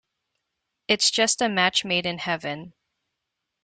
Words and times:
It's 0.87 1.11
just 1.11 1.43
a 1.43 1.47
match 1.47 1.85
made 1.85 2.07
in 2.07 2.17
Heaven. 2.17 2.73